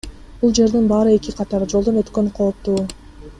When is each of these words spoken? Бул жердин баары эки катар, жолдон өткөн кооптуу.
Бул 0.43 0.53
жердин 0.59 0.87
баары 0.91 1.13
эки 1.17 1.35
катар, 1.41 1.67
жолдон 1.75 2.01
өткөн 2.05 2.33
кооптуу. 2.41 2.81